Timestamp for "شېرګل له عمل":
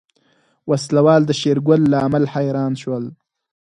1.39-2.23